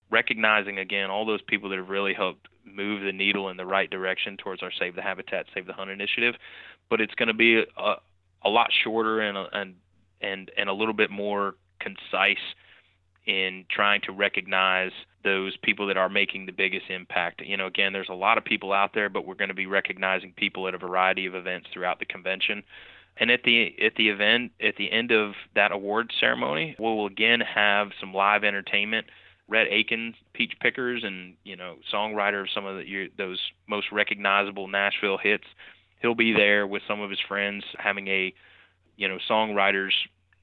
[0.09, 3.89] Recognizing again all those people that have really helped move the needle in the right
[3.89, 6.35] direction towards our Save the Habitat, Save the Hunt initiative,
[6.89, 7.93] but it's going to be a,
[8.43, 9.75] a lot shorter and and
[10.21, 12.37] and and a little bit more concise
[13.25, 14.91] in trying to recognize
[15.23, 17.41] those people that are making the biggest impact.
[17.45, 19.67] You know, again, there's a lot of people out there, but we're going to be
[19.67, 22.63] recognizing people at a variety of events throughout the convention.
[23.17, 27.41] And at the at the event at the end of that award ceremony, we'll again
[27.41, 29.07] have some live entertainment.
[29.51, 33.37] Rhett Akins, Peach Pickers, and you know, songwriter of some of the, your, those
[33.67, 35.43] most recognizable Nashville hits.
[36.01, 38.33] He'll be there with some of his friends having a,
[38.95, 39.91] you know, songwriters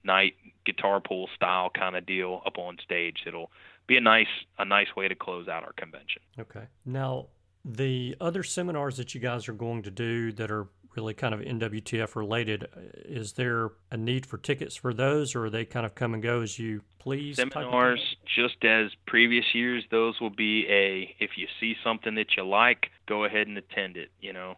[0.05, 0.35] night
[0.66, 3.21] guitar pull style kind of deal up on stage.
[3.27, 3.51] It'll
[3.87, 4.27] be a nice
[4.59, 6.21] a nice way to close out our convention.
[6.38, 6.66] Okay.
[6.85, 7.29] Now,
[7.64, 11.40] the other seminars that you guys are going to do that are really kind of
[11.40, 15.87] NWTF related, uh, is there a need for tickets for those, or are they kind
[15.87, 17.37] of come and go as you please?
[17.37, 22.44] Seminars, just as previous years, those will be a if you see something that you
[22.44, 24.11] like, go ahead and attend it.
[24.21, 24.57] You know,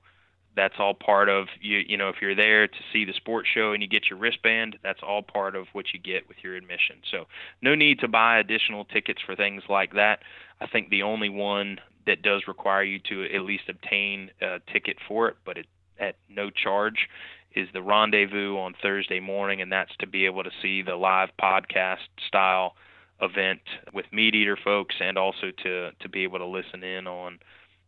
[0.57, 3.73] that's all part of you you know if you're there to see the sports show
[3.73, 6.97] and you get your wristband that's all part of what you get with your admission
[7.11, 7.27] so
[7.63, 10.21] no need to buy additional tickets for things like that
[10.61, 14.97] i think the only one that does require you to at least obtain a ticket
[15.07, 15.67] for it but it,
[15.99, 17.09] at no charge
[17.55, 21.31] is the rendezvous on thursday morning and that's to be able to see the live
[21.41, 22.75] podcast style
[23.23, 23.61] event
[23.93, 27.39] with MeatEater folks and also to to be able to listen in on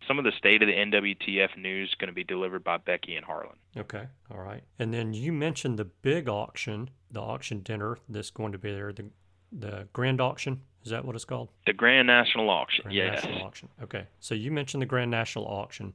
[0.06, 3.24] some of the state of the NWTF news going to be delivered by Becky and
[3.24, 3.56] Harlan.
[3.76, 4.62] Okay, all right.
[4.78, 8.92] And then you mentioned the big auction, the auction dinner that's going to be there,
[8.92, 9.06] the
[9.52, 10.62] the grand auction.
[10.84, 11.50] Is that what it's called?
[11.66, 12.82] The Grand National Auction.
[12.84, 13.24] Grand yes.
[13.24, 13.68] National Auction.
[13.82, 14.06] Okay.
[14.18, 15.92] So you mentioned the Grand National Auction,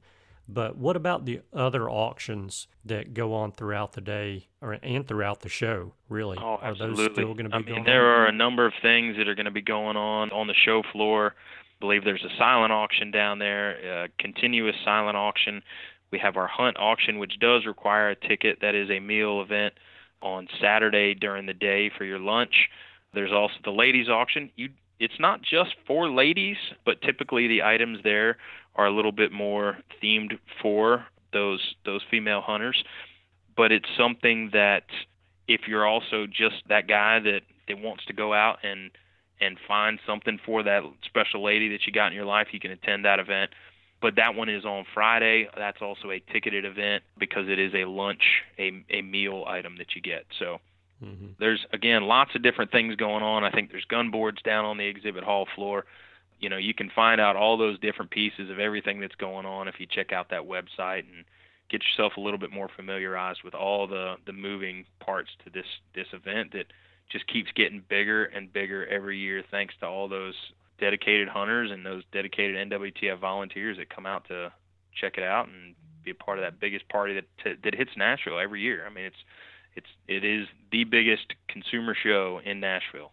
[0.47, 5.41] but what about the other auctions that go on throughout the day or and throughout
[5.41, 5.93] the show?
[6.09, 8.21] Really, oh, are those still going to be I mean, going there on?
[8.21, 10.83] are a number of things that are going to be going on on the show
[10.91, 11.35] floor
[11.77, 15.61] I believe there's a silent auction down there, a continuous silent auction.
[16.11, 18.59] We have our hunt auction, which does require a ticket.
[18.61, 19.75] That is a meal event
[20.21, 22.69] on Saturday during the day for your lunch.
[23.13, 24.49] There's also the ladies auction.
[24.55, 28.37] You it's not just for ladies, but typically the items there
[28.77, 32.83] are a little bit more themed for those those female hunters.
[33.55, 34.83] But it's something that
[35.47, 38.91] if you're also just that guy that that wants to go out and
[39.39, 42.71] and find something for that special lady that you got in your life, you can
[42.71, 43.51] attend that event.
[44.01, 45.47] But that one is on Friday.
[45.57, 48.21] That's also a ticketed event because it is a lunch,
[48.59, 50.25] a, a meal item that you get.
[50.37, 50.59] So
[51.03, 51.29] mm-hmm.
[51.39, 53.43] there's, again, lots of different things going on.
[53.43, 55.85] I think there's gun boards down on the exhibit hall floor.
[56.39, 59.67] You know, you can find out all those different pieces of everything that's going on
[59.67, 61.25] if you check out that website and
[61.69, 65.65] get yourself a little bit more familiarized with all the, the moving parts to this,
[65.95, 66.65] this event that–
[67.09, 70.35] just keeps getting bigger and bigger every year thanks to all those
[70.79, 74.51] dedicated hunters and those dedicated NWTF volunteers that come out to
[74.99, 77.91] check it out and be a part of that biggest party that t- that hits
[77.97, 78.85] Nashville every year.
[78.85, 79.23] I mean, it's
[79.75, 83.11] it's it is the biggest consumer show in Nashville.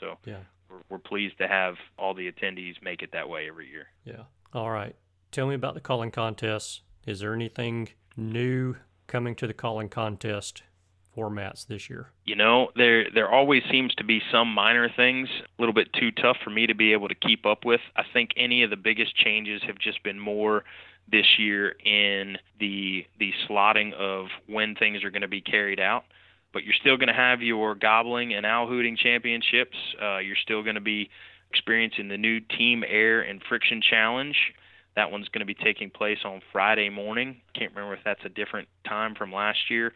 [0.00, 3.68] So yeah, we're, we're pleased to have all the attendees make it that way every
[3.68, 3.86] year.
[4.04, 4.24] Yeah.
[4.52, 4.94] All right.
[5.30, 6.82] Tell me about the calling contest.
[7.06, 8.76] Is there anything new
[9.06, 10.62] coming to the calling contest
[11.16, 12.10] formats this year?
[12.24, 16.10] You know, there there always seems to be some minor things a little bit too
[16.10, 17.80] tough for me to be able to keep up with.
[17.96, 20.64] I think any of the biggest changes have just been more
[21.10, 26.04] this year in the the slotting of when things are going to be carried out.
[26.58, 29.76] But you're still going to have your gobbling and owl hooting championships.
[30.02, 31.08] Uh, you're still going to be
[31.52, 34.34] experiencing the new Team Air and Friction Challenge.
[34.96, 37.42] That one's going to be taking place on Friday morning.
[37.56, 39.92] Can't remember if that's a different time from last year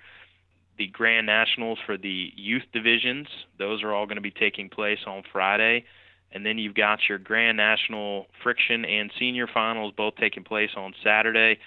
[0.78, 3.26] the Grand Nationals for the youth divisions.
[3.58, 5.84] Those are all going to be taking place on Friday.
[6.30, 10.94] And then you've got your Grand National Friction and Senior Finals both taking place on
[11.02, 11.58] Saturday.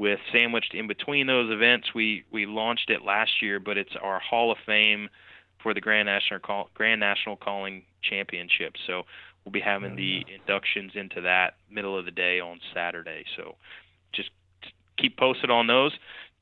[0.00, 4.18] With sandwiched in between those events, we we launched it last year, but it's our
[4.18, 5.10] Hall of Fame
[5.62, 8.76] for the Grand National Call, Grand National Calling Championship.
[8.86, 9.02] So
[9.44, 13.26] we'll be having the inductions into that middle of the day on Saturday.
[13.36, 13.56] So
[14.14, 14.30] just
[14.96, 15.92] keep posted on those.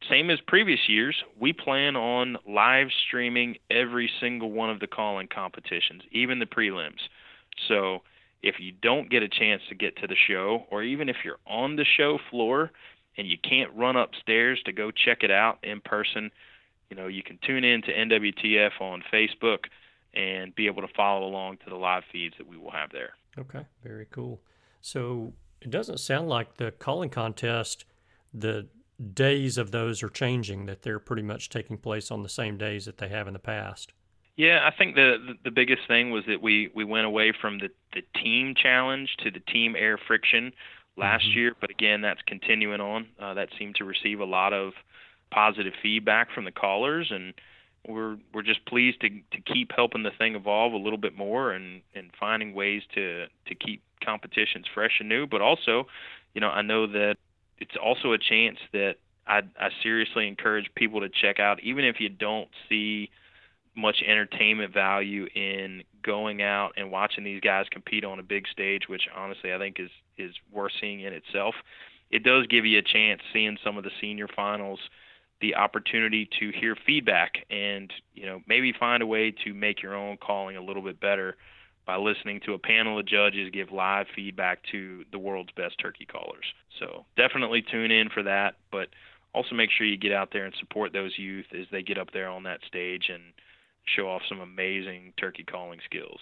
[0.09, 5.27] Same as previous years, we plan on live streaming every single one of the calling
[5.27, 7.09] competitions, even the prelims.
[7.67, 8.03] So
[8.41, 11.41] if you don't get a chance to get to the show, or even if you're
[11.45, 12.71] on the show floor
[13.19, 16.31] and you can't run upstairs to go check it out in person,
[16.89, 19.65] you know, you can tune in to NWTF on Facebook
[20.15, 23.11] and be able to follow along to the live feeds that we will have there.
[23.37, 24.41] Okay, very cool.
[24.81, 27.85] So it doesn't sound like the calling contest,
[28.33, 28.69] the
[29.13, 32.87] days of those are changing, that they're pretty much taking place on the same days
[32.87, 33.93] that they have in the past.
[34.37, 37.71] Yeah, I think the the, biggest thing was that we we went away from the
[37.93, 40.53] the team challenge to the team air friction
[40.99, 41.35] last Mhm.
[41.35, 43.09] year, but again, that's continuing on.
[43.19, 44.75] Uh, that seemed to receive a lot of
[45.31, 47.35] positive feedback from the callers, and
[47.87, 51.53] we're we're just pleased to to keep helping the thing evolve a little bit more
[51.53, 55.27] and and finding ways to to keep competitions fresh and new.
[55.27, 55.87] But also,
[56.35, 57.17] you know, I know that
[57.59, 62.01] it's also a chance that I I seriously encourage people to check out, even if
[62.01, 63.11] you don't see
[63.77, 68.89] much entertainment value in going out and watching these guys compete on a big stage,
[68.89, 71.55] which honestly I think is is worth seeing in itself.
[72.11, 74.81] It does give you a chance seeing some of the senior finals,
[75.43, 79.95] the opportunity to hear feedback and you know maybe find a way to make your
[79.95, 81.37] own calling a little bit better
[81.87, 86.07] by listening to a panel of judges give live feedback to the world's best turkey
[86.07, 86.45] callers.
[86.79, 88.89] So definitely tune in for that, but
[89.35, 92.13] also make sure you get out there and support those youth as they get up
[92.13, 93.23] there on that stage and
[93.97, 96.21] show off some amazing turkey calling skills.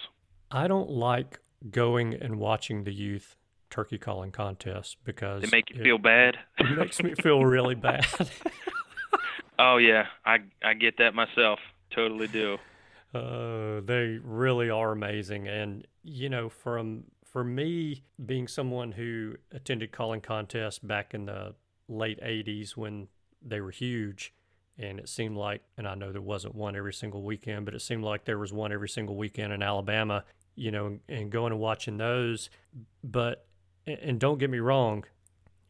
[0.51, 1.39] I don't like
[1.71, 3.35] going and watching the youth
[3.69, 6.37] turkey calling contest because They make you it, feel bad.
[6.57, 8.05] it makes me feel really bad.
[9.59, 11.59] oh yeah, I I get that myself.
[11.93, 12.57] Totally do.
[13.13, 19.91] Uh, they really are amazing, and you know, from for me being someone who attended
[19.91, 21.55] calling contests back in the
[21.87, 23.07] late '80s when
[23.41, 24.33] they were huge,
[24.77, 27.81] and it seemed like, and I know there wasn't one every single weekend, but it
[27.81, 30.23] seemed like there was one every single weekend in Alabama.
[30.59, 32.49] You know, and going and watching those,
[33.03, 33.45] but
[33.85, 35.03] and don't get me wrong,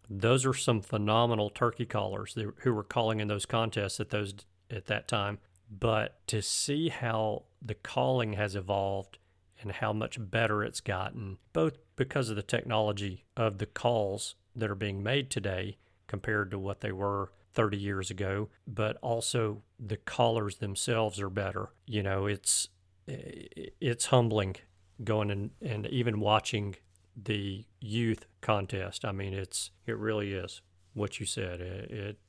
[0.10, 4.34] those are some phenomenal turkey callers who were calling in those contests at those
[4.72, 5.40] at that time.
[5.70, 9.18] But to see how the calling has evolved
[9.62, 14.70] and how much better it's gotten, both because of the technology of the calls that
[14.70, 19.98] are being made today compared to what they were 30 years ago, but also the
[19.98, 21.70] callers themselves are better.
[21.88, 22.70] You know, it's
[23.08, 24.58] it's humbling
[25.04, 26.76] going and, and even watching
[27.16, 29.04] the youth contest.
[29.04, 30.62] I mean, it's it really is
[30.94, 31.60] what you said.
[31.60, 32.20] It, it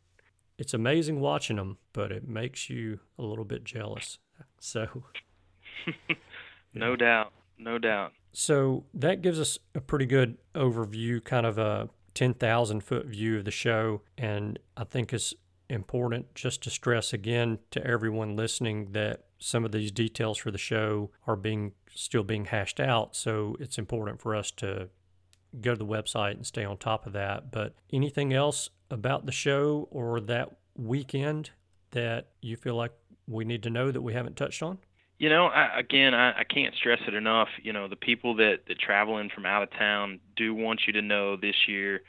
[0.56, 4.18] it's amazing watching them, but it makes you a little bit jealous.
[4.60, 4.86] So,
[6.74, 8.12] no doubt, no doubt.
[8.32, 11.88] so that gives us a pretty good overview, kind of a
[12.18, 15.34] ten thousand foot view of the show, and I think it's
[15.70, 20.58] important just to stress again to everyone listening that some of these details for the
[20.58, 23.14] show are being still being hashed out.
[23.14, 24.88] So it's important for us to
[25.60, 27.52] go to the website and stay on top of that.
[27.52, 31.50] But anything else about the show or that weekend
[31.92, 32.94] that you feel like
[33.28, 34.78] we need to know that we haven't touched on?
[35.18, 37.48] You know, I, again, I, I can't stress it enough.
[37.62, 40.92] You know, the people that, that travel in from out of town do want you
[40.94, 42.02] to know this year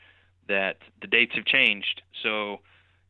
[0.48, 2.02] that the dates have changed.
[2.22, 2.58] So,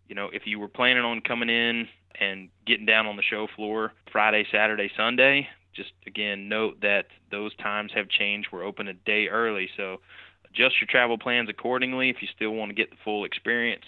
[0.08, 1.88] you know, if you were planning on coming in
[2.20, 7.56] and getting down on the show floor Friday, Saturday, Sunday, just again note that those
[7.56, 8.50] times have changed.
[8.52, 9.98] We're open a day early, so
[10.50, 13.86] adjust your travel plans accordingly if you still want to get the full experience.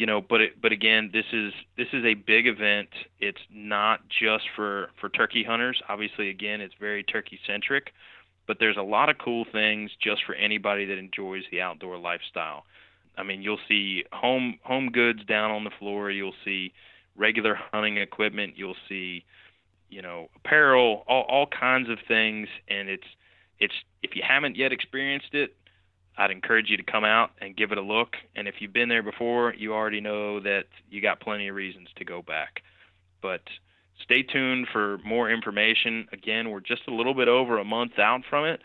[0.00, 2.88] You know, but it, but again, this is this is a big event.
[3.18, 5.82] It's not just for for turkey hunters.
[5.90, 7.92] Obviously, again, it's very turkey centric,
[8.46, 12.64] but there's a lot of cool things just for anybody that enjoys the outdoor lifestyle.
[13.18, 16.10] I mean, you'll see home home goods down on the floor.
[16.10, 16.72] You'll see
[17.14, 18.54] regular hunting equipment.
[18.56, 19.26] You'll see,
[19.90, 22.48] you know, apparel, all all kinds of things.
[22.68, 23.08] And it's
[23.58, 25.54] it's if you haven't yet experienced it,
[26.16, 28.14] I'd encourage you to come out and give it a look.
[28.36, 31.88] And if you've been there before, you already know that you got plenty of reasons
[31.96, 32.62] to go back.
[33.22, 33.42] But
[34.02, 36.08] stay tuned for more information.
[36.12, 38.60] Again, we're just a little bit over a month out from it.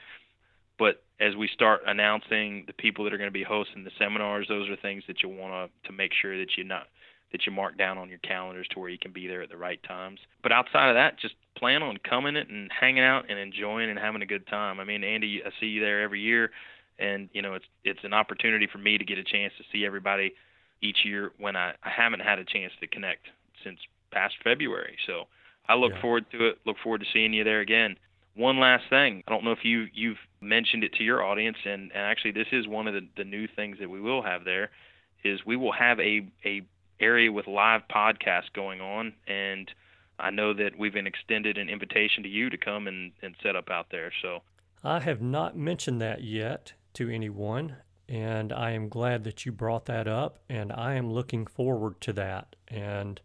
[0.77, 4.47] But as we start announcing the people that are going to be hosting the seminars,
[4.49, 6.87] those are things that you'll want to to make sure that you not
[7.31, 9.57] that you mark down on your calendars to where you can be there at the
[9.57, 10.19] right times.
[10.43, 13.99] But outside of that, just plan on coming it and hanging out and enjoying and
[13.99, 14.79] having a good time.
[14.79, 16.51] I mean, Andy, I see you there every year,
[16.99, 19.85] and you know it's it's an opportunity for me to get a chance to see
[19.85, 20.33] everybody
[20.81, 23.27] each year when I, I haven't had a chance to connect
[23.63, 23.79] since
[24.11, 24.97] past February.
[25.07, 25.27] So
[25.67, 26.01] I look Yeah.
[26.01, 26.59] forward to it.
[26.65, 27.97] Look forward to seeing you there again.
[28.35, 29.23] one last thing.
[29.27, 32.47] I don't know if you you've mentioned it to your audience, and, and actually this
[32.51, 34.69] is one of the, the new things that we will have there,
[35.23, 36.61] is we will have a a
[36.99, 39.71] area with live podcasts going on, and
[40.19, 43.55] I know that we've been extended an invitation to you to come and, and set
[43.55, 44.11] up out there.
[44.21, 44.41] So
[44.83, 47.77] I have not mentioned that yet to anyone,
[48.07, 52.13] and I am glad that you brought that up, and I am looking forward to
[52.13, 52.55] that.
[52.67, 53.21] And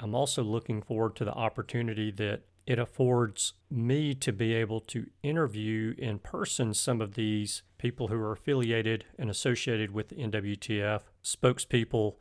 [0.00, 5.06] I'm also looking forward to the opportunity that it affords me to be able to
[5.22, 11.02] interview in person some of these people who are affiliated and associated with the NWTF,
[11.24, 12.14] spokespeople,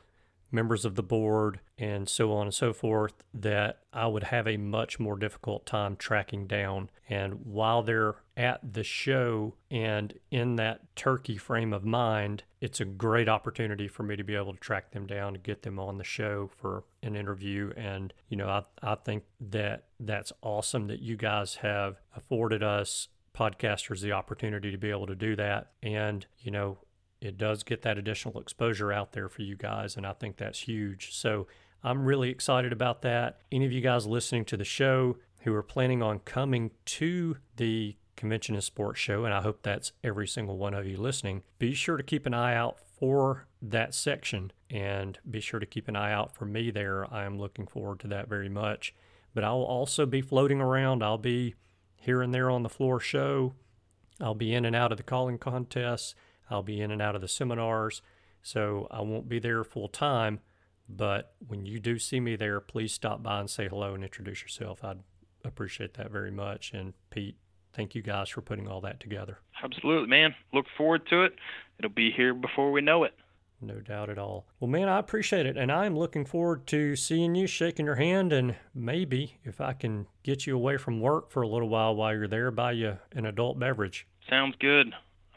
[0.52, 4.58] members of the board, and so on and so forth, that I would have a
[4.58, 6.90] much more difficult time tracking down.
[7.10, 12.86] And while they're at the show and in that turkey frame of mind, it's a
[12.86, 15.98] great opportunity for me to be able to track them down and get them on
[15.98, 17.72] the show for an interview.
[17.76, 23.08] And, you know, I, I think that that's awesome that you guys have afforded us
[23.36, 25.72] podcasters the opportunity to be able to do that.
[25.82, 26.78] And, you know,
[27.22, 29.96] it does get that additional exposure out there for you guys.
[29.96, 31.14] And I think that's huge.
[31.14, 31.48] So
[31.84, 33.40] I'm really excited about that.
[33.52, 37.96] Any of you guys listening to the show who are planning on coming to the
[38.16, 41.74] convention and sports show, and I hope that's every single one of you listening, be
[41.74, 45.96] sure to keep an eye out for that section and be sure to keep an
[45.96, 47.12] eye out for me there.
[47.14, 48.94] I am looking forward to that very much.
[49.34, 51.04] But I'll also be floating around.
[51.04, 51.56] I'll be
[51.96, 53.54] here and there on the floor show.
[54.20, 56.16] I'll be in and out of the calling contests.
[56.52, 58.02] I'll be in and out of the seminars,
[58.42, 60.42] so I won't be there full time.
[60.90, 64.42] But when you do see me there, please stop by and say hello and introduce
[64.42, 64.84] yourself.
[64.84, 65.00] I'd
[65.46, 66.74] appreciate that very much.
[66.74, 67.38] And Pete,
[67.74, 69.40] thank you guys for putting all that together.
[69.64, 70.36] Absolutely, man.
[70.54, 71.36] Look forward to it.
[71.80, 73.14] It'll be here before we know it.
[73.64, 74.48] No doubt at all.
[74.60, 75.56] Well, man, I appreciate it.
[75.56, 80.08] And I'm looking forward to seeing you, shaking your hand, and maybe if I can
[80.24, 83.28] get you away from work for a little while while you're there, buy you an
[83.28, 84.08] adult beverage.
[84.28, 84.94] Sounds good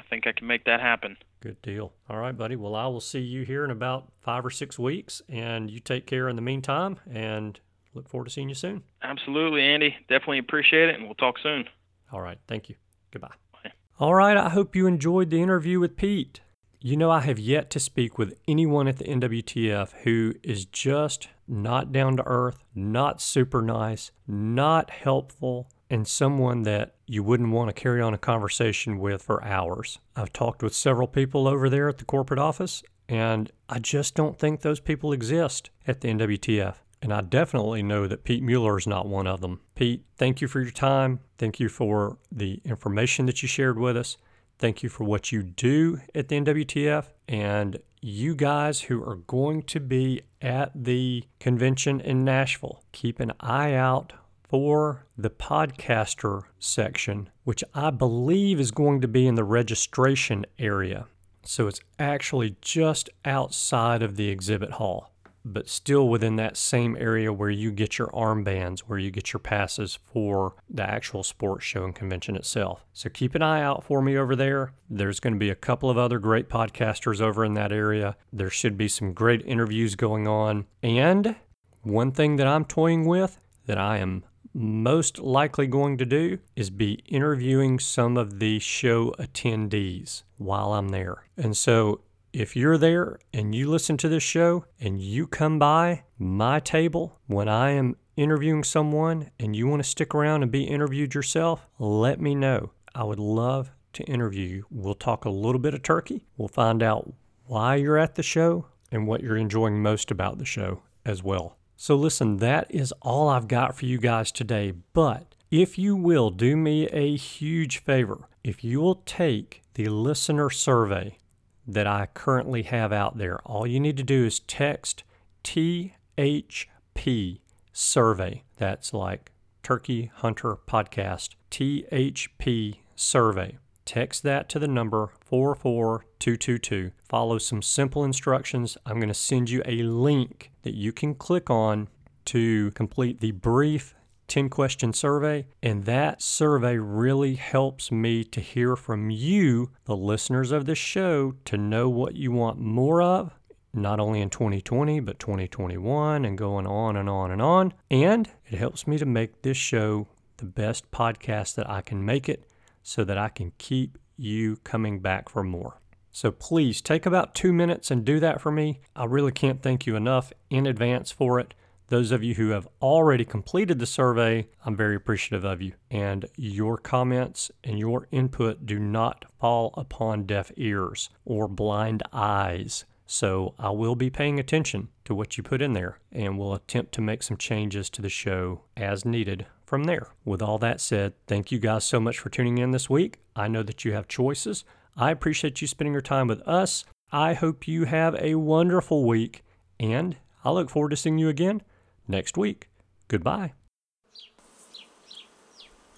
[0.09, 1.17] think I can make that happen.
[1.41, 1.93] Good deal.
[2.09, 2.57] All right, buddy.
[2.57, 6.07] Well, I will see you here in about five or six weeks, and you take
[6.07, 7.61] care in the meantime, and
[7.93, 8.83] look forward to seeing you soon.
[9.03, 9.97] Absolutely, Andy.
[10.09, 11.65] Definitely appreciate it, and we'll talk soon.
[12.13, 12.39] All right.
[12.49, 12.77] Thank you.
[13.11, 13.35] Goodbye.
[13.53, 13.73] Bye.
[13.99, 14.37] All right.
[14.37, 16.41] I hope you enjoyed the interview with Pete.
[16.81, 21.29] You know, I have yet to speak with anyone at the NWTF who is just
[21.49, 27.69] not down to earth, not super nice, not helpful, and someone that you wouldn't want
[27.69, 29.99] to carry on a conversation with for hours.
[30.17, 34.39] I've talked with several people over there at the corporate office, and I just don't
[34.39, 36.77] think those people exist at the NWTF.
[37.03, 39.61] And I definitely know that Pete Mueller is not one of them.
[39.75, 41.21] Pete, thank you for your time.
[41.37, 44.17] Thank you for the information that you shared with us.
[44.59, 47.09] Thank you for what you do at the NWTF.
[47.29, 53.33] And you guys who are going to be at the convention in Nashville, keep an
[53.41, 54.15] eye out
[54.49, 61.07] for the podcaster section, which I believe is going to be in the registration area.
[61.43, 65.13] So it's actually just outside of the exhibit hall,
[65.45, 69.41] but still within that same area where you get your armbands, where you get your
[69.41, 72.87] passes for the actual sports show and convention itself.
[72.95, 74.73] So keep an eye out for me over there.
[74.89, 78.17] There's going to be a couple of other great podcasters over in that area.
[78.33, 80.65] There should be some great interviews going on.
[80.83, 81.37] And
[81.83, 84.25] one thing that I'm toying with that I am
[84.55, 90.89] most likely going to do is be interviewing some of the show attendees while I'm
[90.89, 91.25] there.
[91.37, 92.03] And so
[92.33, 97.19] if you're there and you listen to this show and you come by my table
[97.27, 101.67] when I am interviewing someone and you want to stick around and be interviewed yourself,
[101.79, 102.73] let me know.
[102.95, 104.67] I would love to interview you.
[104.71, 106.27] We'll talk a little bit of turkey.
[106.37, 107.13] We'll find out
[107.47, 111.57] why you're at the show and what you're enjoying most about the show as well.
[111.77, 114.73] So, listen, that is all I've got for you guys today.
[114.93, 120.51] But if you will do me a huge favor, if you will take the listener
[120.51, 121.19] survey
[121.67, 125.03] that I currently have out there, all you need to do is text
[125.43, 127.41] THP
[127.73, 128.43] survey.
[128.57, 133.59] That's like Turkey Hunter Podcast, THP survey.
[133.85, 136.93] Text that to the number 44222.
[137.09, 138.79] Follow some simple instructions.
[138.87, 141.89] I'm going to send you a link that you can click on
[142.27, 143.95] to complete the brief
[144.29, 145.47] 10 question survey.
[145.63, 151.35] And that survey really helps me to hear from you, the listeners of this show,
[151.45, 153.39] to know what you want more of,
[153.73, 157.75] not only in 2020, but 2021, and going on and on and on.
[157.91, 160.09] And it helps me to make this show
[160.39, 162.45] the best podcast that I can make it
[162.83, 165.81] so that I can keep you coming back for more.
[166.15, 168.79] So please take about two minutes and do that for me.
[168.95, 171.55] I really can't thank you enough in advance for it.
[171.89, 175.73] Those of you who have already completed the survey, I'm very appreciative of you.
[175.91, 182.85] And your comments and your input do not fall upon deaf ears or blind eyes.
[183.07, 186.93] So I will be paying attention to what you put in there and will attempt
[186.93, 190.13] to make some changes to the show as needed from there.
[190.25, 193.19] With all that said, thank you guys so much for tuning in this week.
[193.35, 194.65] I know that you have choices.
[194.97, 196.85] I appreciate you spending your time with us.
[197.11, 199.45] I hope you have a wonderful week,
[199.79, 201.63] and I look forward to seeing you again
[202.07, 202.69] next week.
[203.09, 203.53] Goodbye.